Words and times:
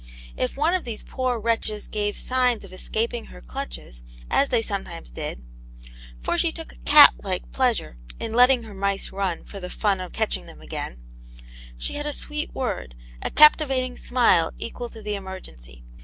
If 0.35 0.57
one 0.57 0.73
of 0.73 0.83
these 0.83 1.03
poor 1.03 1.37
wretches 1.39 1.85
gave 1.87 2.17
signs 2.17 2.63
of 2.63 2.73
escaping 2.73 3.25
her 3.25 3.39
clutches, 3.39 4.01
as 4.31 4.49
they 4.49 4.63
sometimes 4.63 5.11
did 5.11 5.43
(for 6.19 6.39
she 6.39 6.51
took 6.51 6.73
a 6.73 6.77
cat 6.77 7.13
like 7.21 7.51
pleasure 7.51 7.97
in 8.19 8.33
letting 8.33 8.63
her 8.63 8.71
m\c^ 8.71 9.11
xww 9.11 9.47
for 9.47 9.59
the 9.59 9.69
fun 9.69 10.01
Aunt 10.01 10.01
Jane's 10.01 10.01
Hero. 10.01 10.01
i\ 10.01 10.05
of 10.07 10.13
catching 10.13 10.45
them 10.47 10.59
again), 10.61 11.01
she 11.77 11.93
had 11.93 12.07
a 12.07 12.13
sweet 12.13 12.51
word, 12.55 12.95
a 13.21 13.29
captivating 13.29 13.95
smile 13.95 14.51
equal 14.57 14.89
to 14.89 15.03
the 15.03 15.13
emergency. 15.13 15.83